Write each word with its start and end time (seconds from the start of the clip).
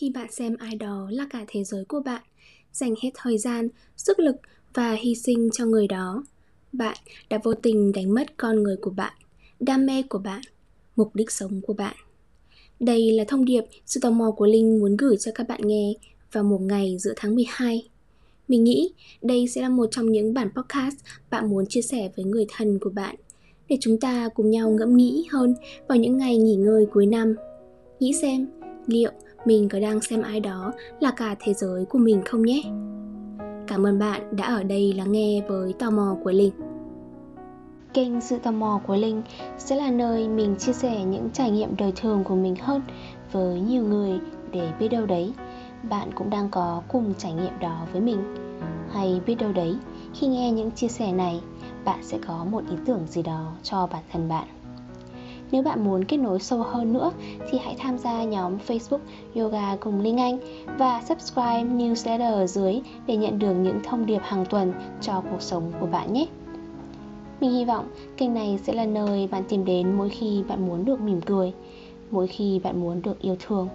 khi 0.00 0.10
bạn 0.10 0.32
xem 0.32 0.56
ai 0.58 0.74
đó 0.74 1.08
là 1.10 1.26
cả 1.30 1.44
thế 1.48 1.64
giới 1.64 1.84
của 1.84 2.00
bạn, 2.00 2.22
dành 2.72 2.94
hết 3.02 3.10
thời 3.14 3.38
gian, 3.38 3.68
sức 3.96 4.20
lực 4.20 4.36
và 4.74 4.92
hy 4.92 5.14
sinh 5.14 5.50
cho 5.52 5.64
người 5.64 5.88
đó 5.88 6.24
bạn 6.72 6.96
đã 7.30 7.38
vô 7.44 7.54
tình 7.54 7.92
đánh 7.92 8.14
mất 8.14 8.36
con 8.36 8.62
người 8.62 8.76
của 8.76 8.90
bạn, 8.90 9.12
đam 9.60 9.86
mê 9.86 10.02
của 10.02 10.18
bạn, 10.18 10.40
mục 10.96 11.10
đích 11.14 11.30
sống 11.30 11.60
của 11.60 11.72
bạn 11.72 11.96
đây 12.80 13.12
là 13.12 13.24
thông 13.28 13.44
điệp 13.44 13.64
sự 13.86 14.00
tò 14.02 14.10
mò 14.10 14.30
của 14.30 14.46
Linh 14.46 14.80
muốn 14.80 14.96
gửi 14.96 15.16
cho 15.16 15.32
các 15.34 15.48
bạn 15.48 15.60
nghe 15.64 15.92
vào 16.32 16.44
một 16.44 16.60
ngày 16.60 16.96
giữa 16.98 17.12
tháng 17.16 17.34
12. 17.34 17.88
Mình 18.48 18.64
nghĩ 18.64 18.92
đây 19.22 19.48
sẽ 19.48 19.60
là 19.60 19.68
một 19.68 19.86
trong 19.90 20.12
những 20.12 20.34
bản 20.34 20.50
podcast 20.56 20.96
bạn 21.30 21.50
muốn 21.50 21.66
chia 21.66 21.82
sẻ 21.82 22.10
với 22.16 22.24
người 22.24 22.46
thân 22.56 22.78
của 22.78 22.90
bạn, 22.90 23.16
để 23.68 23.76
chúng 23.80 24.00
ta 24.00 24.28
cùng 24.34 24.50
nhau 24.50 24.70
ngẫm 24.70 24.96
nghĩ 24.96 25.26
hơn 25.30 25.54
vào 25.88 25.98
những 25.98 26.16
ngày 26.16 26.36
nghỉ 26.36 26.54
ngơi 26.54 26.86
cuối 26.92 27.06
năm. 27.06 27.36
Nghĩ 28.00 28.12
xem, 28.12 28.46
liệu 28.86 29.10
mình 29.44 29.68
có 29.68 29.80
đang 29.80 30.00
xem 30.00 30.22
ai 30.22 30.40
đó 30.40 30.72
là 31.00 31.10
cả 31.10 31.34
thế 31.40 31.54
giới 31.54 31.84
của 31.84 31.98
mình 31.98 32.22
không 32.24 32.42
nhé? 32.42 32.62
Cảm 33.66 33.86
ơn 33.86 33.98
bạn 33.98 34.36
đã 34.36 34.44
ở 34.44 34.62
đây 34.62 34.92
lắng 34.92 35.12
nghe 35.12 35.42
với 35.48 35.72
tò 35.72 35.90
mò 35.90 36.16
của 36.24 36.32
linh. 36.32 36.52
Kênh 37.94 38.20
sự 38.20 38.38
tò 38.38 38.50
mò 38.50 38.80
của 38.86 38.96
linh 38.96 39.22
sẽ 39.58 39.76
là 39.76 39.90
nơi 39.90 40.28
mình 40.28 40.56
chia 40.58 40.72
sẻ 40.72 41.04
những 41.04 41.30
trải 41.32 41.50
nghiệm 41.50 41.76
đời 41.76 41.92
thường 41.96 42.24
của 42.24 42.34
mình 42.34 42.56
hơn 42.56 42.82
với 43.32 43.60
nhiều 43.60 43.84
người 43.84 44.18
để 44.52 44.72
biết 44.78 44.88
đâu 44.88 45.06
đấy 45.06 45.32
bạn 45.82 46.10
cũng 46.14 46.30
đang 46.30 46.48
có 46.50 46.82
cùng 46.88 47.14
trải 47.18 47.32
nghiệm 47.32 47.58
đó 47.60 47.86
với 47.92 48.00
mình. 48.00 48.34
Hay 48.92 49.20
biết 49.26 49.34
đâu 49.34 49.52
đấy, 49.52 49.76
khi 50.14 50.26
nghe 50.26 50.52
những 50.52 50.70
chia 50.70 50.88
sẻ 50.88 51.12
này, 51.12 51.40
bạn 51.84 51.98
sẽ 52.02 52.18
có 52.26 52.44
một 52.44 52.62
ý 52.70 52.76
tưởng 52.86 53.06
gì 53.06 53.22
đó 53.22 53.52
cho 53.62 53.88
bản 53.92 54.02
thân 54.12 54.28
bạn 54.28 54.46
nếu 55.52 55.62
bạn 55.62 55.84
muốn 55.84 56.04
kết 56.04 56.16
nối 56.16 56.40
sâu 56.40 56.62
hơn 56.62 56.92
nữa 56.92 57.12
thì 57.50 57.58
hãy 57.58 57.76
tham 57.78 57.98
gia 57.98 58.24
nhóm 58.24 58.58
Facebook 58.66 58.98
Yoga 59.34 59.76
cùng 59.76 60.00
Linh 60.00 60.20
Anh 60.20 60.38
và 60.78 61.02
subscribe 61.08 61.64
newsletter 61.64 62.34
ở 62.34 62.46
dưới 62.46 62.80
để 63.06 63.16
nhận 63.16 63.38
được 63.38 63.54
những 63.54 63.80
thông 63.84 64.06
điệp 64.06 64.20
hàng 64.22 64.44
tuần 64.50 64.72
cho 65.00 65.22
cuộc 65.30 65.42
sống 65.42 65.72
của 65.80 65.86
bạn 65.86 66.12
nhé. 66.12 66.26
Mình 67.40 67.50
hy 67.50 67.64
vọng 67.64 67.88
kênh 68.16 68.34
này 68.34 68.58
sẽ 68.62 68.72
là 68.72 68.86
nơi 68.86 69.28
bạn 69.30 69.42
tìm 69.48 69.64
đến 69.64 69.96
mỗi 69.96 70.08
khi 70.08 70.42
bạn 70.48 70.66
muốn 70.66 70.84
được 70.84 71.00
mỉm 71.00 71.20
cười, 71.20 71.52
mỗi 72.10 72.26
khi 72.26 72.60
bạn 72.64 72.80
muốn 72.80 73.02
được 73.02 73.20
yêu 73.20 73.36
thương 73.40 73.68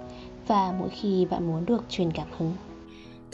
và 0.48 0.73
mỗi 0.80 0.90
khi 0.90 1.26
bạn 1.26 1.48
muốn 1.48 1.66
được 1.66 1.84
truyền 1.90 2.12
cảm 2.12 2.28
hứng. 2.38 2.53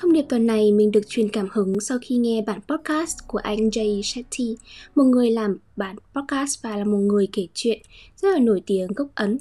Thông 0.02 0.14
điệp 0.14 0.26
tuần 0.30 0.48
này 0.48 0.72
mình 0.72 0.92
được 0.92 1.02
truyền 1.08 1.30
cảm 1.30 1.48
hứng 1.52 1.80
sau 1.80 1.98
khi 2.02 2.16
nghe 2.16 2.42
bản 2.42 2.60
podcast 2.68 3.18
của 3.28 3.38
anh 3.38 3.70
Jay 3.70 4.02
Shetty, 4.02 4.58
một 4.96 5.04
người 5.04 5.32
làm 5.32 5.58
bản 5.76 5.96
podcast 6.14 6.64
và 6.64 6.78
là 6.78 6.86
một 6.86 6.98
người 6.98 7.28
kể 7.32 7.48
chuyện 7.54 7.82
rất 8.18 8.34
là 8.34 8.40
nổi 8.40 8.62
tiếng 8.66 8.88
gốc 8.88 9.08
Ấn. 9.16 9.38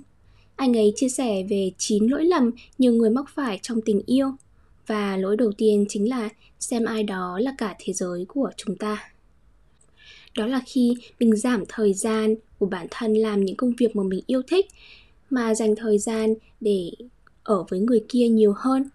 Anh 0.56 0.76
ấy 0.76 0.92
chia 0.96 1.08
sẻ 1.08 1.42
về 1.50 1.70
9 1.78 2.06
lỗi 2.06 2.24
lầm 2.24 2.50
nhiều 2.78 2.92
người 2.92 3.10
mắc 3.10 3.24
phải 3.34 3.58
trong 3.62 3.80
tình 3.80 4.02
yêu 4.06 4.32
và 4.86 5.16
lỗi 5.16 5.36
đầu 5.36 5.52
tiên 5.52 5.84
chính 5.88 6.08
là 6.08 6.28
xem 6.58 6.84
ai 6.84 7.02
đó 7.02 7.38
là 7.38 7.54
cả 7.58 7.76
thế 7.78 7.92
giới 7.92 8.24
của 8.28 8.50
chúng 8.56 8.76
ta. 8.76 9.12
Đó 10.36 10.46
là 10.46 10.60
khi 10.66 10.94
mình 11.20 11.36
giảm 11.36 11.64
thời 11.68 11.94
gian 11.94 12.34
của 12.58 12.66
bản 12.66 12.86
thân 12.90 13.14
làm 13.14 13.44
những 13.44 13.56
công 13.56 13.72
việc 13.78 13.96
mà 13.96 14.02
mình 14.02 14.20
yêu 14.26 14.42
thích 14.48 14.66
mà 15.30 15.54
dành 15.54 15.76
thời 15.76 15.98
gian 15.98 16.34
để 16.60 16.90
ở 17.42 17.64
với 17.68 17.80
người 17.80 18.04
kia 18.08 18.28
nhiều 18.28 18.54
hơn 18.56 18.90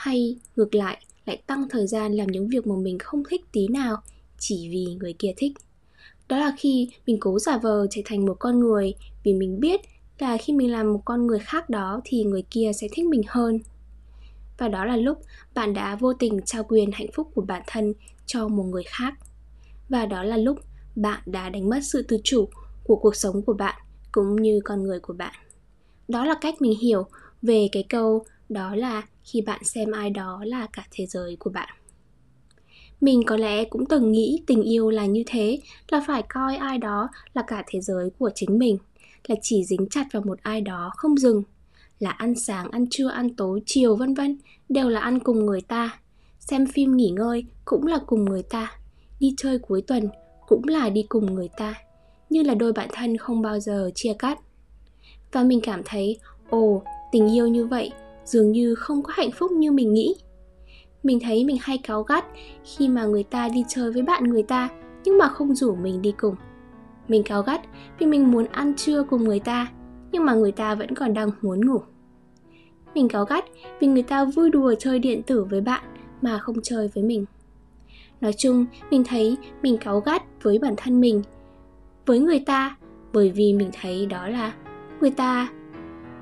hay, 0.00 0.36
ngược 0.56 0.74
lại 0.74 1.04
lại 1.26 1.42
tăng 1.46 1.68
thời 1.68 1.86
gian 1.86 2.12
làm 2.12 2.26
những 2.26 2.48
việc 2.48 2.66
mà 2.66 2.74
mình 2.76 2.98
không 2.98 3.22
thích 3.30 3.40
tí 3.52 3.68
nào, 3.68 3.96
chỉ 4.38 4.68
vì 4.70 4.96
người 5.00 5.14
kia 5.18 5.32
thích. 5.36 5.52
Đó 6.28 6.38
là 6.38 6.54
khi 6.58 6.88
mình 7.06 7.16
cố 7.20 7.38
giả 7.38 7.58
vờ 7.58 7.86
trở 7.90 8.02
thành 8.04 8.26
một 8.26 8.36
con 8.38 8.60
người, 8.60 8.94
vì 9.24 9.34
mình 9.34 9.60
biết 9.60 9.80
là 10.18 10.36
khi 10.36 10.52
mình 10.52 10.72
làm 10.72 10.92
một 10.92 11.00
con 11.04 11.26
người 11.26 11.38
khác 11.38 11.70
đó 11.70 12.00
thì 12.04 12.24
người 12.24 12.42
kia 12.50 12.70
sẽ 12.74 12.88
thích 12.92 13.04
mình 13.06 13.22
hơn. 13.28 13.58
Và 14.58 14.68
đó 14.68 14.84
là 14.84 14.96
lúc 14.96 15.18
bạn 15.54 15.74
đã 15.74 15.96
vô 15.96 16.12
tình 16.12 16.40
trao 16.44 16.64
quyền 16.64 16.90
hạnh 16.92 17.12
phúc 17.14 17.30
của 17.34 17.42
bản 17.42 17.62
thân 17.66 17.92
cho 18.26 18.48
một 18.48 18.64
người 18.64 18.84
khác. 18.86 19.14
Và 19.88 20.06
đó 20.06 20.22
là 20.22 20.36
lúc 20.36 20.58
bạn 20.96 21.22
đã 21.26 21.48
đánh 21.48 21.68
mất 21.68 21.80
sự 21.82 22.02
tự 22.02 22.18
chủ 22.24 22.48
của 22.84 22.96
cuộc 22.96 23.16
sống 23.16 23.42
của 23.42 23.54
bạn 23.54 23.80
cũng 24.12 24.42
như 24.42 24.60
con 24.64 24.82
người 24.82 25.00
của 25.00 25.14
bạn. 25.14 25.34
Đó 26.08 26.24
là 26.24 26.34
cách 26.40 26.54
mình 26.60 26.78
hiểu 26.78 27.06
về 27.42 27.68
cái 27.72 27.84
câu 27.88 28.24
đó 28.48 28.74
là 28.74 29.02
khi 29.24 29.40
bạn 29.40 29.64
xem 29.64 29.90
ai 29.90 30.10
đó 30.10 30.42
là 30.46 30.66
cả 30.72 30.86
thế 30.90 31.06
giới 31.06 31.36
của 31.36 31.50
bạn. 31.50 31.68
Mình 33.00 33.22
có 33.26 33.36
lẽ 33.36 33.64
cũng 33.64 33.86
từng 33.86 34.12
nghĩ 34.12 34.42
tình 34.46 34.62
yêu 34.62 34.90
là 34.90 35.06
như 35.06 35.22
thế, 35.26 35.58
là 35.88 36.04
phải 36.06 36.22
coi 36.28 36.56
ai 36.56 36.78
đó 36.78 37.08
là 37.34 37.42
cả 37.46 37.64
thế 37.66 37.80
giới 37.80 38.10
của 38.18 38.30
chính 38.34 38.58
mình, 38.58 38.78
là 39.28 39.36
chỉ 39.42 39.64
dính 39.64 39.88
chặt 39.90 40.06
vào 40.12 40.22
một 40.22 40.38
ai 40.42 40.60
đó 40.60 40.90
không 40.96 41.16
dừng, 41.18 41.42
là 41.98 42.10
ăn 42.10 42.34
sáng, 42.34 42.70
ăn 42.70 42.86
trưa, 42.90 43.08
ăn 43.08 43.34
tối, 43.34 43.62
chiều, 43.66 43.96
vân 43.96 44.14
vân, 44.14 44.38
đều 44.68 44.88
là 44.88 45.00
ăn 45.00 45.18
cùng 45.18 45.46
người 45.46 45.60
ta. 45.60 46.00
Xem 46.38 46.66
phim 46.66 46.96
nghỉ 46.96 47.10
ngơi 47.10 47.44
cũng 47.64 47.86
là 47.86 47.98
cùng 48.06 48.24
người 48.24 48.42
ta, 48.42 48.72
đi 49.20 49.34
chơi 49.36 49.58
cuối 49.58 49.82
tuần 49.82 50.08
cũng 50.48 50.68
là 50.68 50.88
đi 50.88 51.02
cùng 51.08 51.34
người 51.34 51.48
ta, 51.56 51.74
như 52.30 52.42
là 52.42 52.54
đôi 52.54 52.72
bạn 52.72 52.88
thân 52.92 53.16
không 53.16 53.42
bao 53.42 53.60
giờ 53.60 53.90
chia 53.94 54.14
cắt. 54.18 54.38
Và 55.32 55.42
mình 55.42 55.60
cảm 55.62 55.82
thấy, 55.84 56.18
ồ, 56.50 56.82
tình 57.12 57.34
yêu 57.34 57.48
như 57.48 57.66
vậy 57.66 57.90
dường 58.24 58.52
như 58.52 58.74
không 58.74 59.02
có 59.02 59.12
hạnh 59.16 59.30
phúc 59.30 59.52
như 59.52 59.72
mình 59.72 59.92
nghĩ. 59.94 60.16
Mình 61.02 61.20
thấy 61.20 61.44
mình 61.44 61.56
hay 61.60 61.78
cáu 61.78 62.02
gắt 62.02 62.24
khi 62.64 62.88
mà 62.88 63.04
người 63.04 63.22
ta 63.22 63.48
đi 63.48 63.64
chơi 63.68 63.92
với 63.92 64.02
bạn 64.02 64.24
người 64.24 64.42
ta, 64.42 64.68
nhưng 65.04 65.18
mà 65.18 65.28
không 65.28 65.54
rủ 65.54 65.74
mình 65.74 66.02
đi 66.02 66.14
cùng. 66.18 66.34
Mình 67.08 67.22
cáu 67.22 67.42
gắt 67.42 67.60
vì 67.98 68.06
mình 68.06 68.30
muốn 68.30 68.46
ăn 68.46 68.74
trưa 68.76 69.02
cùng 69.02 69.24
người 69.24 69.40
ta, 69.40 69.72
nhưng 70.12 70.24
mà 70.24 70.34
người 70.34 70.52
ta 70.52 70.74
vẫn 70.74 70.94
còn 70.94 71.14
đang 71.14 71.30
muốn 71.42 71.66
ngủ. 71.66 71.78
Mình 72.94 73.08
cáu 73.08 73.24
gắt 73.24 73.44
vì 73.80 73.86
người 73.86 74.02
ta 74.02 74.24
vui 74.24 74.50
đùa 74.50 74.74
chơi 74.78 74.98
điện 74.98 75.22
tử 75.22 75.44
với 75.44 75.60
bạn 75.60 75.82
mà 76.22 76.38
không 76.38 76.56
chơi 76.62 76.88
với 76.94 77.04
mình. 77.04 77.24
Nói 78.20 78.32
chung, 78.32 78.66
mình 78.90 79.04
thấy 79.04 79.36
mình 79.62 79.78
cáu 79.78 80.00
gắt 80.00 80.22
với 80.42 80.58
bản 80.58 80.74
thân 80.76 81.00
mình, 81.00 81.22
với 82.06 82.18
người 82.18 82.40
ta, 82.46 82.76
bởi 83.12 83.30
vì 83.30 83.52
mình 83.52 83.70
thấy 83.80 84.06
đó 84.06 84.28
là 84.28 84.52
người 85.00 85.10
ta 85.10 85.48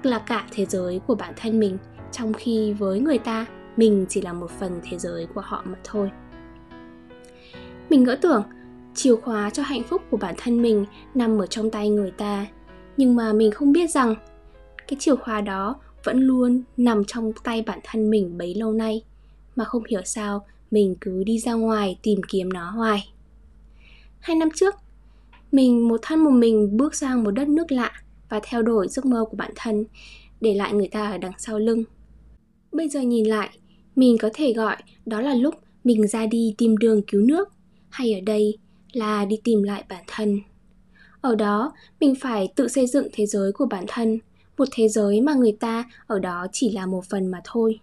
là 0.06 0.18
cả 0.18 0.46
thế 0.50 0.66
giới 0.66 1.00
của 1.06 1.14
bản 1.14 1.34
thân 1.36 1.60
mình, 1.60 1.78
trong 2.12 2.32
khi 2.32 2.72
với 2.72 3.00
người 3.00 3.18
ta, 3.18 3.46
mình 3.76 4.06
chỉ 4.08 4.20
là 4.20 4.32
một 4.32 4.50
phần 4.50 4.80
thế 4.84 4.98
giới 4.98 5.26
của 5.34 5.40
họ 5.40 5.62
mà 5.64 5.78
thôi. 5.84 6.10
Mình 7.90 8.04
ngỡ 8.04 8.16
tưởng, 8.22 8.42
chìa 8.94 9.16
khóa 9.16 9.50
cho 9.50 9.62
hạnh 9.62 9.82
phúc 9.82 10.02
của 10.10 10.16
bản 10.16 10.34
thân 10.38 10.62
mình 10.62 10.84
nằm 11.14 11.38
ở 11.38 11.46
trong 11.46 11.70
tay 11.70 11.88
người 11.88 12.10
ta, 12.10 12.46
nhưng 12.96 13.16
mà 13.16 13.32
mình 13.32 13.50
không 13.50 13.72
biết 13.72 13.90
rằng 13.90 14.14
cái 14.88 14.96
chìa 15.00 15.16
khóa 15.16 15.40
đó 15.40 15.76
vẫn 16.04 16.20
luôn 16.20 16.62
nằm 16.76 17.04
trong 17.04 17.32
tay 17.44 17.62
bản 17.66 17.78
thân 17.84 18.10
mình 18.10 18.38
bấy 18.38 18.54
lâu 18.54 18.72
nay, 18.72 19.04
mà 19.56 19.64
không 19.64 19.82
hiểu 19.88 20.02
sao 20.04 20.46
mình 20.70 20.96
cứ 21.00 21.24
đi 21.24 21.38
ra 21.38 21.52
ngoài 21.52 21.98
tìm 22.02 22.20
kiếm 22.28 22.52
nó 22.52 22.70
hoài. 22.70 23.12
Hai 24.20 24.36
năm 24.36 24.48
trước, 24.54 24.74
mình 25.52 25.88
một 25.88 26.00
thân 26.02 26.24
một 26.24 26.30
mình 26.30 26.76
bước 26.76 26.94
sang 26.94 27.24
một 27.24 27.30
đất 27.30 27.48
nước 27.48 27.72
lạ 27.72 27.92
và 28.28 28.40
theo 28.42 28.62
đuổi 28.62 28.88
giấc 28.88 29.06
mơ 29.06 29.24
của 29.30 29.36
bản 29.36 29.50
thân, 29.56 29.84
để 30.40 30.54
lại 30.54 30.72
người 30.72 30.88
ta 30.88 31.10
ở 31.10 31.18
đằng 31.18 31.32
sau 31.38 31.58
lưng. 31.58 31.84
Bây 32.72 32.88
giờ 32.88 33.00
nhìn 33.00 33.24
lại, 33.26 33.50
mình 33.96 34.18
có 34.18 34.30
thể 34.34 34.52
gọi 34.52 34.76
đó 35.06 35.20
là 35.20 35.34
lúc 35.34 35.54
mình 35.84 36.06
ra 36.06 36.26
đi 36.26 36.54
tìm 36.58 36.76
đường 36.76 37.02
cứu 37.02 37.22
nước, 37.22 37.48
hay 37.88 38.14
ở 38.14 38.20
đây 38.20 38.58
là 38.92 39.24
đi 39.24 39.36
tìm 39.44 39.62
lại 39.62 39.84
bản 39.88 40.04
thân. 40.06 40.40
Ở 41.20 41.34
đó, 41.34 41.72
mình 42.00 42.14
phải 42.14 42.48
tự 42.56 42.68
xây 42.68 42.86
dựng 42.86 43.08
thế 43.12 43.26
giới 43.26 43.52
của 43.52 43.66
bản 43.66 43.84
thân, 43.88 44.18
một 44.58 44.68
thế 44.72 44.88
giới 44.88 45.20
mà 45.20 45.34
người 45.34 45.56
ta 45.60 45.84
ở 46.06 46.18
đó 46.18 46.46
chỉ 46.52 46.70
là 46.70 46.86
một 46.86 47.04
phần 47.10 47.26
mà 47.26 47.40
thôi. 47.44 47.80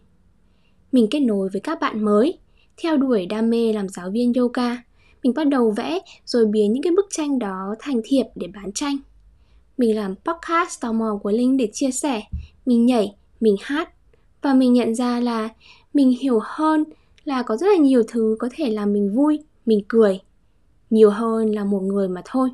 Mình 0.91 1.07
kết 1.12 1.19
nối 1.19 1.50
với 1.50 1.62
các 1.62 1.79
bạn 1.81 2.06
mới, 2.06 2.38
theo 2.77 2.97
đuổi 2.97 3.25
đam 3.25 3.50
mê 3.50 3.73
làm 3.73 3.89
giáo 3.89 4.12
viên 4.12 4.33
yoga, 4.33 4.83
mình 5.23 5.33
bắt 5.35 5.47
đầu 5.47 5.72
vẽ 5.72 6.00
rồi 6.25 6.45
biến 6.45 6.73
những 6.73 6.83
cái 6.83 6.94
bức 6.95 7.06
tranh 7.09 7.39
đó 7.39 7.75
thành 7.79 8.01
thiệp 8.06 8.25
để 8.35 8.47
bán 8.53 8.72
tranh 8.72 8.97
mình 9.78 9.96
làm 9.96 10.16
podcast 10.16 10.81
tò 10.81 10.91
mò 10.91 11.19
của 11.24 11.31
linh 11.31 11.58
để 11.58 11.69
chia 11.74 11.91
sẻ. 11.91 12.22
Mình 12.66 12.86
nhảy, 12.86 13.16
mình 13.40 13.56
hát. 13.62 13.90
Và 14.41 14.53
mình 14.53 14.74
nhận 14.74 14.96
ra 14.96 15.19
là 15.19 15.50
mình 15.94 16.12
hiểu 16.19 16.39
hơn 16.44 16.83
là 17.24 17.44
có 17.44 17.57
rất 17.57 17.68
là 17.68 17.77
nhiều 17.77 18.04
thứ 18.07 18.36
có 18.39 18.50
thể 18.56 18.69
làm 18.69 18.94
mình 18.94 19.16
vui, 19.16 19.39
mình 19.66 19.81
cười. 19.88 20.19
Nhiều 20.89 21.10
hơn 21.10 21.51
là 21.51 21.63
một 21.63 21.80
người 21.80 22.10
mà 22.10 22.22
thôi. 22.25 22.50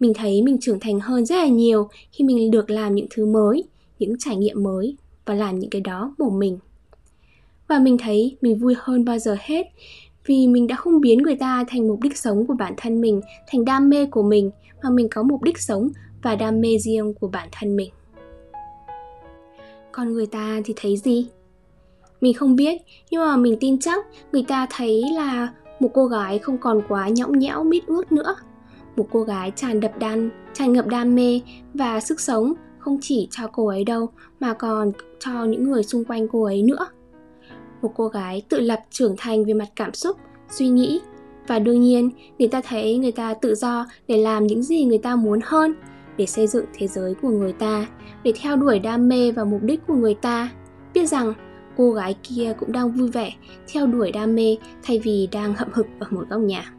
Mình 0.00 0.14
thấy 0.14 0.42
mình 0.42 0.58
trưởng 0.60 0.80
thành 0.80 1.00
hơn 1.00 1.26
rất 1.26 1.36
là 1.36 1.46
nhiều 1.46 1.88
khi 2.12 2.24
mình 2.24 2.50
được 2.50 2.70
làm 2.70 2.94
những 2.94 3.06
thứ 3.10 3.26
mới, 3.26 3.64
những 3.98 4.18
trải 4.18 4.36
nghiệm 4.36 4.62
mới 4.62 4.96
và 5.24 5.34
làm 5.34 5.58
những 5.58 5.70
cái 5.70 5.80
đó 5.80 6.14
một 6.18 6.30
mình. 6.30 6.58
Và 7.68 7.78
mình 7.78 7.98
thấy 7.98 8.36
mình 8.40 8.58
vui 8.58 8.74
hơn 8.78 9.04
bao 9.04 9.18
giờ 9.18 9.36
hết 9.40 9.66
vì 10.26 10.48
mình 10.48 10.66
đã 10.66 10.76
không 10.76 11.00
biến 11.00 11.18
người 11.18 11.36
ta 11.36 11.64
thành 11.68 11.88
mục 11.88 12.00
đích 12.02 12.18
sống 12.18 12.46
của 12.46 12.54
bản 12.54 12.74
thân 12.76 13.00
mình, 13.00 13.20
thành 13.46 13.64
đam 13.64 13.88
mê 13.88 14.06
của 14.06 14.22
mình, 14.22 14.50
mà 14.82 14.90
mình 14.90 15.08
có 15.10 15.22
mục 15.22 15.42
đích 15.42 15.58
sống 15.58 15.88
và 16.22 16.34
đam 16.36 16.60
mê 16.60 16.78
riêng 16.78 17.14
của 17.14 17.28
bản 17.28 17.48
thân 17.52 17.76
mình. 17.76 17.90
Còn 19.92 20.12
người 20.12 20.26
ta 20.26 20.60
thì 20.64 20.74
thấy 20.76 20.96
gì? 20.96 21.28
Mình 22.20 22.34
không 22.34 22.56
biết, 22.56 22.82
nhưng 23.10 23.20
mà 23.20 23.36
mình 23.36 23.56
tin 23.60 23.78
chắc 23.78 24.06
người 24.32 24.44
ta 24.48 24.66
thấy 24.70 25.04
là 25.14 25.48
một 25.80 25.90
cô 25.94 26.06
gái 26.06 26.38
không 26.38 26.58
còn 26.58 26.82
quá 26.88 27.08
nhõng 27.08 27.38
nhẽo, 27.38 27.64
mít 27.64 27.86
ướt 27.86 28.12
nữa. 28.12 28.36
Một 28.96 29.06
cô 29.12 29.22
gái 29.22 29.52
tràn 29.56 29.80
đập 29.80 29.92
đan, 29.98 30.30
tràn 30.54 30.72
ngập 30.72 30.86
đam 30.86 31.14
mê 31.14 31.40
và 31.74 32.00
sức 32.00 32.20
sống 32.20 32.54
không 32.78 32.98
chỉ 33.00 33.28
cho 33.30 33.46
cô 33.52 33.66
ấy 33.66 33.84
đâu, 33.84 34.08
mà 34.40 34.54
còn 34.54 34.92
cho 35.18 35.44
những 35.44 35.70
người 35.70 35.82
xung 35.82 36.04
quanh 36.04 36.28
cô 36.28 36.44
ấy 36.44 36.62
nữa 36.62 36.86
một 37.86 37.92
cô 37.96 38.08
gái 38.08 38.42
tự 38.48 38.60
lập 38.60 38.80
trưởng 38.90 39.14
thành 39.18 39.44
về 39.44 39.54
mặt 39.54 39.68
cảm 39.76 39.94
xúc, 39.94 40.16
suy 40.50 40.68
nghĩ. 40.68 41.00
Và 41.46 41.58
đương 41.58 41.82
nhiên 41.82 42.10
người 42.38 42.48
ta 42.48 42.60
thấy 42.60 42.98
người 42.98 43.12
ta 43.12 43.34
tự 43.34 43.54
do 43.54 43.86
để 44.08 44.18
làm 44.18 44.46
những 44.46 44.62
gì 44.62 44.84
người 44.84 44.98
ta 44.98 45.16
muốn 45.16 45.40
hơn, 45.44 45.74
để 46.16 46.26
xây 46.26 46.46
dựng 46.46 46.64
thế 46.74 46.86
giới 46.86 47.14
của 47.14 47.30
người 47.30 47.52
ta, 47.52 47.86
để 48.22 48.32
theo 48.40 48.56
đuổi 48.56 48.78
đam 48.78 49.08
mê 49.08 49.30
và 49.30 49.44
mục 49.44 49.62
đích 49.62 49.86
của 49.86 49.94
người 49.94 50.14
ta. 50.14 50.50
Biết 50.94 51.06
rằng, 51.06 51.32
cô 51.76 51.92
gái 51.92 52.16
kia 52.22 52.54
cũng 52.60 52.72
đang 52.72 52.92
vui 52.92 53.10
vẻ 53.10 53.32
theo 53.72 53.86
đuổi 53.86 54.12
đam 54.12 54.34
mê 54.34 54.56
thay 54.82 54.98
vì 54.98 55.28
đang 55.32 55.54
hậm 55.54 55.68
hực 55.72 55.86
ở 55.98 56.06
một 56.10 56.24
góc 56.30 56.40
nhà. 56.40 56.72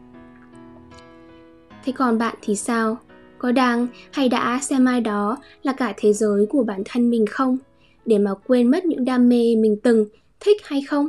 Thế 1.84 1.92
còn 1.92 2.18
bạn 2.18 2.34
thì 2.42 2.56
sao? 2.56 2.96
Có 3.38 3.52
đang 3.52 3.86
hay 4.12 4.28
đã 4.28 4.58
xem 4.62 4.84
ai 4.84 5.00
đó 5.00 5.36
là 5.62 5.72
cả 5.72 5.94
thế 5.96 6.12
giới 6.12 6.46
của 6.46 6.62
bản 6.62 6.82
thân 6.84 7.10
mình 7.10 7.26
không? 7.26 7.58
Để 8.06 8.18
mà 8.18 8.30
quên 8.46 8.70
mất 8.70 8.84
những 8.84 9.04
đam 9.04 9.28
mê 9.28 9.54
mình 9.56 9.76
từng 9.82 10.06
thích 10.40 10.56
hay 10.64 10.82
không? 10.82 11.08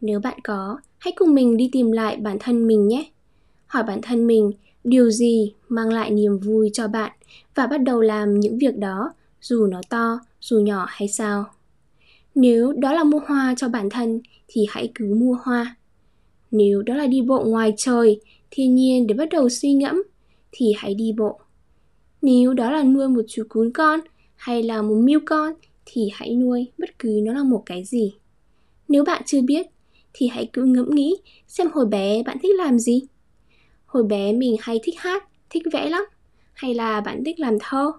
Nếu 0.00 0.20
bạn 0.20 0.38
có, 0.44 0.78
hãy 0.98 1.12
cùng 1.16 1.34
mình 1.34 1.56
đi 1.56 1.68
tìm 1.72 1.92
lại 1.92 2.16
bản 2.16 2.36
thân 2.40 2.66
mình 2.66 2.88
nhé. 2.88 3.10
Hỏi 3.66 3.82
bản 3.82 4.02
thân 4.02 4.26
mình 4.26 4.52
điều 4.84 5.10
gì 5.10 5.52
mang 5.68 5.88
lại 5.88 6.10
niềm 6.10 6.38
vui 6.38 6.70
cho 6.72 6.88
bạn 6.88 7.12
và 7.54 7.66
bắt 7.66 7.78
đầu 7.82 8.00
làm 8.00 8.40
những 8.40 8.58
việc 8.58 8.76
đó, 8.76 9.12
dù 9.40 9.66
nó 9.66 9.80
to, 9.88 10.18
dù 10.40 10.60
nhỏ 10.60 10.86
hay 10.88 11.08
sao. 11.08 11.44
Nếu 12.34 12.72
đó 12.72 12.92
là 12.92 13.04
mua 13.04 13.20
hoa 13.26 13.54
cho 13.56 13.68
bản 13.68 13.90
thân 13.90 14.20
thì 14.48 14.66
hãy 14.70 14.92
cứ 14.94 15.14
mua 15.14 15.38
hoa. 15.42 15.76
Nếu 16.50 16.82
đó 16.82 16.94
là 16.94 17.06
đi 17.06 17.22
bộ 17.22 17.44
ngoài 17.44 17.74
trời 17.76 18.20
thiên 18.50 18.74
nhiên 18.74 19.06
để 19.06 19.14
bắt 19.14 19.28
đầu 19.30 19.48
suy 19.48 19.72
ngẫm 19.72 20.02
thì 20.52 20.72
hãy 20.76 20.94
đi 20.94 21.12
bộ. 21.12 21.40
Nếu 22.22 22.54
đó 22.54 22.70
là 22.70 22.82
nuôi 22.82 23.08
một 23.08 23.22
chú 23.28 23.42
cún 23.48 23.70
con 23.70 24.00
hay 24.36 24.62
là 24.62 24.82
một 24.82 24.94
miêu 24.94 25.20
con 25.26 25.52
thì 25.86 26.08
hãy 26.12 26.34
nuôi 26.34 26.66
bất 26.78 26.98
cứ 26.98 27.20
nó 27.22 27.32
là 27.32 27.42
một 27.42 27.62
cái 27.66 27.84
gì 27.84 28.14
nếu 28.88 29.04
bạn 29.04 29.22
chưa 29.26 29.42
biết, 29.42 29.66
thì 30.12 30.28
hãy 30.28 30.50
cứ 30.52 30.64
ngẫm 30.64 30.90
nghĩ 30.90 31.16
xem 31.48 31.68
hồi 31.72 31.86
bé 31.86 32.22
bạn 32.22 32.36
thích 32.42 32.54
làm 32.56 32.78
gì. 32.78 33.02
Hồi 33.86 34.02
bé 34.02 34.32
mình 34.32 34.56
hay 34.60 34.80
thích 34.84 34.94
hát, 34.98 35.28
thích 35.50 35.62
vẽ 35.72 35.88
lắm. 35.88 36.04
Hay 36.52 36.74
là 36.74 37.00
bạn 37.00 37.24
thích 37.24 37.40
làm 37.40 37.58
thơ 37.60 37.92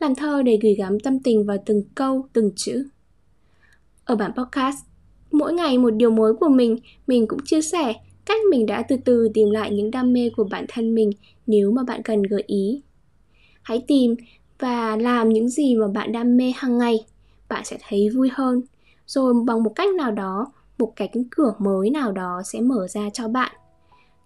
làm 0.00 0.14
thơ 0.14 0.42
để 0.42 0.58
gửi 0.62 0.74
gắm 0.74 1.00
tâm 1.00 1.18
tình 1.18 1.46
vào 1.46 1.56
từng 1.66 1.82
câu, 1.94 2.26
từng 2.32 2.50
chữ. 2.56 2.86
Ở 4.04 4.16
bản 4.16 4.32
podcast, 4.36 4.76
mỗi 5.30 5.52
ngày 5.52 5.78
một 5.78 5.90
điều 5.90 6.10
mới 6.10 6.32
của 6.34 6.48
mình 6.48 6.78
mình 7.06 7.26
cũng 7.26 7.38
chia 7.44 7.62
sẻ 7.62 7.94
cách 8.24 8.40
mình 8.50 8.66
đã 8.66 8.82
từ 8.88 8.96
từ 9.04 9.28
tìm 9.34 9.50
lại 9.50 9.70
những 9.70 9.90
đam 9.90 10.12
mê 10.12 10.30
của 10.36 10.44
bản 10.44 10.64
thân 10.68 10.94
mình 10.94 11.10
nếu 11.46 11.70
mà 11.70 11.82
bạn 11.82 12.02
cần 12.02 12.22
gợi 12.22 12.44
ý. 12.46 12.82
Hãy 13.62 13.82
tìm 13.86 14.14
và 14.58 14.96
làm 14.96 15.28
những 15.28 15.48
gì 15.48 15.74
mà 15.74 15.88
bạn 15.88 16.12
đam 16.12 16.36
mê 16.36 16.52
hàng 16.56 16.78
ngày, 16.78 17.04
bạn 17.48 17.64
sẽ 17.64 17.78
thấy 17.88 18.08
vui 18.14 18.28
hơn 18.32 18.62
rồi 19.06 19.34
bằng 19.46 19.62
một 19.62 19.72
cách 19.74 19.94
nào 19.94 20.12
đó, 20.12 20.46
một 20.78 20.92
cánh 20.96 21.24
cửa 21.30 21.54
mới 21.58 21.90
nào 21.90 22.12
đó 22.12 22.42
sẽ 22.44 22.60
mở 22.60 22.88
ra 22.88 23.10
cho 23.12 23.28
bạn. 23.28 23.52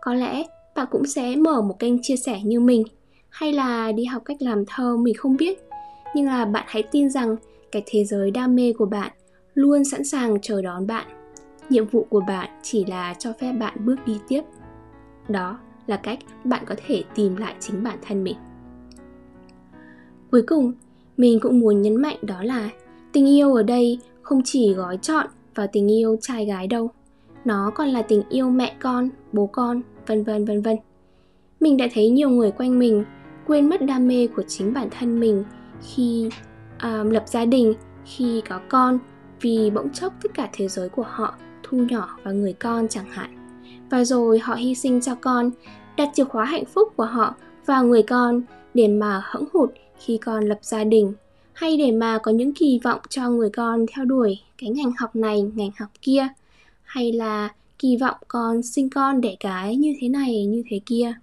Có 0.00 0.14
lẽ 0.14 0.44
bạn 0.76 0.86
cũng 0.90 1.06
sẽ 1.06 1.36
mở 1.36 1.62
một 1.62 1.78
kênh 1.78 2.02
chia 2.02 2.16
sẻ 2.16 2.40
như 2.44 2.60
mình, 2.60 2.82
hay 3.30 3.52
là 3.52 3.92
đi 3.92 4.04
học 4.04 4.22
cách 4.24 4.42
làm 4.42 4.64
thơ 4.66 4.96
mình 4.96 5.14
không 5.14 5.36
biết. 5.36 5.62
Nhưng 6.14 6.26
là 6.26 6.44
bạn 6.44 6.64
hãy 6.68 6.82
tin 6.82 7.10
rằng 7.10 7.36
cái 7.72 7.82
thế 7.86 8.04
giới 8.04 8.30
đam 8.30 8.56
mê 8.56 8.72
của 8.78 8.86
bạn 8.86 9.12
luôn 9.54 9.84
sẵn 9.84 10.04
sàng 10.04 10.40
chờ 10.40 10.62
đón 10.62 10.86
bạn. 10.86 11.06
Nhiệm 11.68 11.86
vụ 11.86 12.06
của 12.10 12.20
bạn 12.20 12.60
chỉ 12.62 12.84
là 12.84 13.14
cho 13.18 13.32
phép 13.40 13.52
bạn 13.52 13.86
bước 13.86 13.96
đi 14.06 14.18
tiếp. 14.28 14.42
Đó 15.28 15.58
là 15.86 15.96
cách 15.96 16.18
bạn 16.44 16.64
có 16.66 16.74
thể 16.86 17.04
tìm 17.14 17.36
lại 17.36 17.54
chính 17.60 17.82
bản 17.82 17.98
thân 18.02 18.24
mình. 18.24 18.36
Cuối 20.30 20.42
cùng, 20.42 20.72
mình 21.16 21.40
cũng 21.40 21.60
muốn 21.60 21.82
nhấn 21.82 21.96
mạnh 21.96 22.16
đó 22.22 22.42
là 22.42 22.70
tình 23.12 23.28
yêu 23.28 23.54
ở 23.54 23.62
đây 23.62 23.98
không 24.22 24.40
chỉ 24.44 24.72
gói 24.72 24.98
trọn 25.02 25.26
vào 25.54 25.66
tình 25.72 25.90
yêu 25.90 26.16
trai 26.20 26.46
gái 26.46 26.66
đâu 26.66 26.90
nó 27.44 27.70
còn 27.74 27.88
là 27.88 28.02
tình 28.02 28.22
yêu 28.28 28.50
mẹ 28.50 28.76
con 28.80 29.08
bố 29.32 29.46
con 29.46 29.82
vân 30.06 30.24
vân 30.24 30.44
vân 30.44 30.62
vân. 30.62 30.76
Mình 31.60 31.76
đã 31.76 31.86
thấy 31.94 32.10
nhiều 32.10 32.30
người 32.30 32.50
quanh 32.50 32.78
mình 32.78 33.04
quên 33.46 33.68
mất 33.68 33.82
đam 33.82 34.08
mê 34.08 34.28
của 34.36 34.42
chính 34.48 34.74
bản 34.74 34.88
thân 34.90 35.20
mình 35.20 35.44
khi 35.82 36.28
uh, 36.76 37.12
lập 37.12 37.24
gia 37.26 37.44
đình 37.44 37.74
khi 38.04 38.42
có 38.48 38.60
con 38.68 38.98
vì 39.40 39.70
bỗng 39.70 39.90
chốc 39.90 40.12
tất 40.22 40.34
cả 40.34 40.48
thế 40.52 40.68
giới 40.68 40.88
của 40.88 41.04
họ 41.06 41.34
thu 41.62 41.78
nhỏ 41.78 42.16
vào 42.22 42.34
người 42.34 42.52
con 42.52 42.88
chẳng 42.88 43.10
hạn. 43.10 43.36
Và 43.90 44.04
rồi 44.04 44.38
họ 44.38 44.54
hy 44.54 44.74
sinh 44.74 45.00
cho 45.00 45.14
con 45.14 45.50
đặt 45.96 46.08
chìa 46.14 46.24
khóa 46.24 46.44
hạnh 46.44 46.64
phúc 46.64 46.92
của 46.96 47.04
họ 47.04 47.34
vào 47.66 47.84
người 47.84 48.02
con 48.02 48.42
để 48.74 48.88
mà 48.88 49.22
hững 49.30 49.48
hụt 49.52 49.70
khi 49.98 50.18
con 50.18 50.44
lập 50.44 50.58
gia 50.62 50.84
đình 50.84 51.12
hay 51.60 51.76
để 51.76 51.92
mà 51.92 52.18
có 52.18 52.32
những 52.32 52.54
kỳ 52.54 52.80
vọng 52.84 53.00
cho 53.08 53.28
người 53.28 53.50
con 53.50 53.86
theo 53.92 54.04
đuổi 54.04 54.38
cái 54.58 54.70
ngành 54.70 54.92
học 54.98 55.16
này, 55.16 55.42
ngành 55.42 55.70
học 55.78 55.88
kia? 56.02 56.28
Hay 56.82 57.12
là 57.12 57.54
kỳ 57.78 57.96
vọng 57.96 58.16
con 58.28 58.62
sinh 58.62 58.90
con 58.90 59.20
đẻ 59.20 59.36
cái 59.40 59.76
như 59.76 59.94
thế 60.00 60.08
này, 60.08 60.44
như 60.44 60.62
thế 60.70 60.80
kia? 60.86 61.14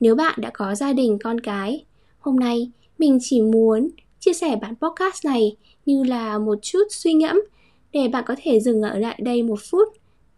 Nếu 0.00 0.14
bạn 0.14 0.34
đã 0.40 0.50
có 0.54 0.74
gia 0.74 0.92
đình 0.92 1.18
con 1.24 1.40
cái, 1.40 1.84
hôm 2.18 2.36
nay 2.36 2.70
mình 2.98 3.18
chỉ 3.22 3.42
muốn 3.42 3.88
chia 4.20 4.32
sẻ 4.32 4.56
bản 4.62 4.74
podcast 4.76 5.24
này 5.24 5.56
như 5.86 6.04
là 6.04 6.38
một 6.38 6.58
chút 6.62 6.84
suy 6.90 7.12
ngẫm 7.12 7.40
để 7.92 8.08
bạn 8.08 8.24
có 8.26 8.34
thể 8.42 8.60
dừng 8.60 8.82
ở 8.82 8.98
lại 8.98 9.20
đây 9.22 9.42
một 9.42 9.58
phút, 9.70 9.88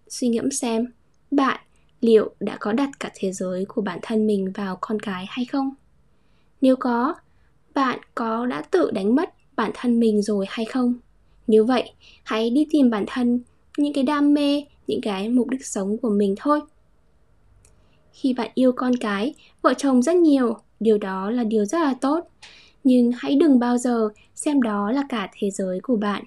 suy 0.09 0.29
ngẫm 0.29 0.51
xem 0.51 0.87
bạn 1.31 1.61
liệu 2.01 2.31
đã 2.41 2.57
có 2.61 2.73
đặt 2.73 2.91
cả 3.01 3.11
thế 3.15 3.33
giới 3.33 3.65
của 3.65 3.83
bản 3.83 3.99
thân 4.03 4.27
mình 4.27 4.53
vào 4.55 4.79
con 4.81 5.01
cái 5.01 5.25
hay 5.29 5.45
không? 5.45 5.75
Nếu 6.61 6.77
có 6.77 7.15
bạn 7.75 7.99
có 8.15 8.47
đã 8.47 8.63
tự 8.63 8.91
đánh 8.91 9.15
mất 9.15 9.35
bản 9.57 9.71
thân 9.75 10.01
mình 10.01 10.23
rồi 10.23 10.47
hay 10.49 10.67
không? 10.67 10.95
Nếu 11.47 11.65
vậy, 11.65 11.93
hãy 12.25 12.51
đi 12.51 12.67
tìm 12.71 12.91
bản 12.91 13.05
thân, 13.07 13.41
những 13.79 13.93
cái 13.93 14.05
đam 14.05 14.35
mê, 14.35 14.65
những 14.87 15.01
cái 15.01 15.29
mục 15.29 15.49
đích 15.49 15.67
sống 15.67 15.99
của 15.99 16.11
mình 16.11 16.35
thôi. 16.39 16.61
Khi 18.13 18.35
bạn 18.35 18.51
yêu 18.55 18.73
con 18.73 18.97
cái, 18.97 19.35
vợ 19.63 19.75
chồng 19.75 20.03
rất 20.03 20.17
nhiều, 20.17 20.57
điều 20.81 20.99
đó 20.99 21.31
là 21.31 21.45
điều 21.45 21.65
rất 21.65 21.79
là 21.79 21.95
tốt. 22.01 22.21
Nhưng 22.85 23.11
hãy 23.19 23.37
đừng 23.37 23.59
bao 23.59 23.79
giờ 23.79 24.09
xem 24.35 24.63
đó 24.63 24.91
là 24.91 25.05
cả 25.09 25.31
thế 25.39 25.51
giới 25.51 25.81
của 25.81 25.97
bạn. 25.97 26.25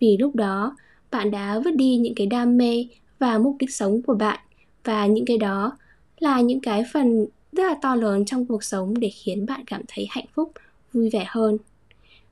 Vì 0.00 0.16
lúc 0.16 0.34
đó, 0.34 0.76
bạn 1.10 1.30
đã 1.30 1.60
vứt 1.64 1.74
đi 1.76 1.96
những 1.96 2.14
cái 2.14 2.26
đam 2.26 2.56
mê 2.56 2.86
và 3.18 3.38
mục 3.38 3.56
đích 3.58 3.74
sống 3.74 4.02
của 4.02 4.14
bạn. 4.14 4.38
Và 4.84 5.06
những 5.06 5.24
cái 5.24 5.38
đó 5.38 5.78
là 6.18 6.40
những 6.40 6.60
cái 6.60 6.84
phần 6.92 7.26
rất 7.52 7.64
là 7.64 7.76
to 7.82 7.94
lớn 7.94 8.24
trong 8.24 8.46
cuộc 8.46 8.64
sống 8.64 9.00
để 9.00 9.08
khiến 9.08 9.46
bạn 9.46 9.64
cảm 9.66 9.82
thấy 9.88 10.06
hạnh 10.10 10.26
phúc 10.34 10.52
vui 10.92 11.10
vẻ 11.10 11.24
hơn. 11.28 11.58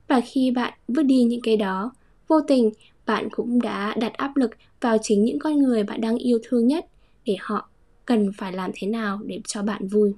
Và 0.07 0.21
khi 0.21 0.51
bạn 0.51 0.73
vứt 0.87 1.03
đi 1.03 1.23
những 1.23 1.41
cái 1.41 1.57
đó, 1.57 1.91
vô 2.27 2.41
tình 2.47 2.71
bạn 3.05 3.27
cũng 3.31 3.61
đã 3.61 3.95
đặt 3.97 4.13
áp 4.13 4.37
lực 4.37 4.51
vào 4.81 4.97
chính 5.01 5.23
những 5.23 5.39
con 5.39 5.57
người 5.57 5.83
bạn 5.83 6.01
đang 6.01 6.17
yêu 6.17 6.39
thương 6.43 6.67
nhất 6.67 6.85
để 7.25 7.35
họ 7.39 7.69
cần 8.05 8.31
phải 8.37 8.53
làm 8.53 8.71
thế 8.73 8.87
nào 8.87 9.19
để 9.25 9.41
cho 9.47 9.63
bạn 9.63 9.87
vui. 9.87 10.13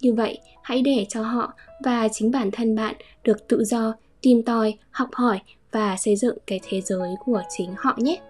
Như 0.00 0.14
vậy, 0.14 0.38
hãy 0.62 0.82
để 0.82 1.06
cho 1.08 1.22
họ 1.22 1.52
và 1.84 2.08
chính 2.08 2.30
bản 2.30 2.50
thân 2.50 2.74
bạn 2.74 2.94
được 3.24 3.48
tự 3.48 3.64
do, 3.64 3.94
tìm 4.20 4.42
tòi, 4.42 4.74
học 4.90 5.08
hỏi 5.12 5.40
và 5.72 5.96
xây 5.96 6.16
dựng 6.16 6.38
cái 6.46 6.60
thế 6.62 6.80
giới 6.80 7.10
của 7.24 7.42
chính 7.56 7.74
họ 7.78 7.96
nhé. 7.96 8.20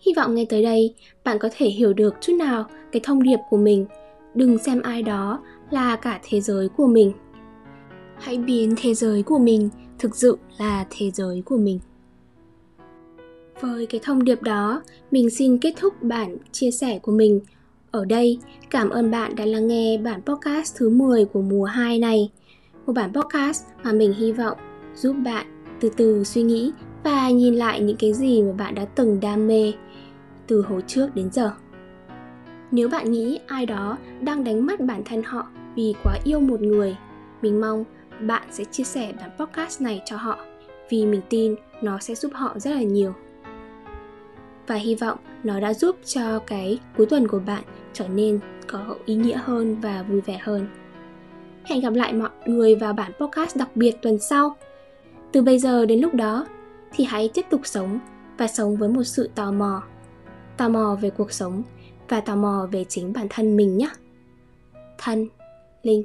Hy 0.00 0.12
vọng 0.16 0.34
ngay 0.34 0.46
tới 0.48 0.62
đây, 0.62 0.94
bạn 1.24 1.38
có 1.38 1.48
thể 1.56 1.68
hiểu 1.68 1.92
được 1.92 2.14
chút 2.20 2.32
nào 2.32 2.64
cái 2.92 3.00
thông 3.04 3.22
điệp 3.22 3.38
của 3.50 3.56
mình. 3.56 3.86
Đừng 4.34 4.58
xem 4.58 4.82
ai 4.82 5.02
đó 5.02 5.42
là 5.70 5.96
cả 5.96 6.20
thế 6.22 6.40
giới 6.40 6.68
của 6.68 6.86
mình. 6.86 7.12
Hãy 8.18 8.38
biến 8.38 8.74
thế 8.76 8.94
giới 8.94 9.22
của 9.22 9.38
mình 9.38 9.68
thực 9.98 10.16
sự 10.16 10.38
là 10.58 10.86
thế 10.90 11.10
giới 11.10 11.42
của 11.44 11.56
mình. 11.56 11.78
Với 13.60 13.86
cái 13.86 14.00
thông 14.04 14.24
điệp 14.24 14.42
đó, 14.42 14.82
mình 15.10 15.30
xin 15.30 15.58
kết 15.58 15.74
thúc 15.76 16.02
bản 16.02 16.36
chia 16.52 16.70
sẻ 16.70 16.98
của 16.98 17.12
mình. 17.12 17.40
Ở 17.90 18.04
đây, 18.04 18.38
cảm 18.70 18.90
ơn 18.90 19.10
bạn 19.10 19.36
đã 19.36 19.44
lắng 19.46 19.66
nghe 19.66 19.98
bản 19.98 20.22
podcast 20.22 20.76
thứ 20.76 20.88
10 20.90 21.24
của 21.24 21.42
mùa 21.42 21.64
2 21.64 21.98
này. 21.98 22.30
Một 22.86 22.92
bản 22.92 23.12
podcast 23.12 23.64
mà 23.82 23.92
mình 23.92 24.12
hy 24.12 24.32
vọng 24.32 24.58
giúp 24.94 25.16
bạn 25.24 25.46
từ 25.80 25.90
từ 25.96 26.24
suy 26.24 26.42
nghĩ 26.42 26.72
và 27.04 27.30
nhìn 27.30 27.54
lại 27.54 27.80
những 27.80 27.96
cái 27.96 28.12
gì 28.12 28.42
mà 28.42 28.52
bạn 28.52 28.74
đã 28.74 28.84
từng 28.84 29.20
đam 29.20 29.46
mê 29.46 29.72
từ 30.46 30.62
hồi 30.62 30.82
trước 30.86 31.14
đến 31.14 31.30
giờ 31.32 31.52
nếu 32.70 32.88
bạn 32.88 33.12
nghĩ 33.12 33.40
ai 33.46 33.66
đó 33.66 33.98
đang 34.20 34.44
đánh 34.44 34.66
mất 34.66 34.80
bản 34.80 35.02
thân 35.04 35.22
họ 35.22 35.46
vì 35.76 35.94
quá 36.04 36.18
yêu 36.24 36.40
một 36.40 36.60
người, 36.60 36.96
mình 37.42 37.60
mong 37.60 37.84
bạn 38.20 38.42
sẽ 38.50 38.64
chia 38.64 38.84
sẻ 38.84 39.12
bản 39.20 39.30
podcast 39.38 39.82
này 39.82 40.02
cho 40.04 40.16
họ 40.16 40.38
vì 40.90 41.06
mình 41.06 41.20
tin 41.28 41.54
nó 41.82 41.98
sẽ 41.98 42.14
giúp 42.14 42.32
họ 42.34 42.58
rất 42.58 42.70
là 42.70 42.82
nhiều. 42.82 43.12
Và 44.66 44.74
hy 44.74 44.94
vọng 44.94 45.18
nó 45.44 45.60
đã 45.60 45.74
giúp 45.74 45.96
cho 46.04 46.38
cái 46.38 46.78
cuối 46.96 47.06
tuần 47.06 47.28
của 47.28 47.40
bạn 47.46 47.62
trở 47.92 48.08
nên 48.08 48.40
có 48.66 48.96
ý 49.04 49.14
nghĩa 49.14 49.36
hơn 49.36 49.76
và 49.80 50.02
vui 50.08 50.20
vẻ 50.20 50.38
hơn. 50.42 50.66
Hẹn 51.64 51.80
gặp 51.80 51.92
lại 51.92 52.12
mọi 52.12 52.30
người 52.46 52.74
vào 52.74 52.92
bản 52.92 53.12
podcast 53.20 53.56
đặc 53.56 53.68
biệt 53.74 53.96
tuần 54.02 54.18
sau. 54.18 54.56
Từ 55.32 55.42
bây 55.42 55.58
giờ 55.58 55.86
đến 55.86 56.00
lúc 56.00 56.14
đó 56.14 56.46
thì 56.92 57.04
hãy 57.04 57.30
tiếp 57.34 57.46
tục 57.50 57.60
sống 57.64 57.98
và 58.38 58.46
sống 58.46 58.76
với 58.76 58.88
một 58.88 59.04
sự 59.04 59.30
tò 59.34 59.52
mò. 59.52 59.82
Tò 60.56 60.68
mò 60.68 60.98
về 61.00 61.10
cuộc 61.10 61.32
sống 61.32 61.62
và 62.08 62.20
tò 62.20 62.36
mò 62.36 62.68
về 62.72 62.84
chính 62.84 63.12
bản 63.12 63.26
thân 63.30 63.56
mình 63.56 63.76
nhé. 63.76 63.88
Thân 64.98 65.28
linh. 65.82 66.02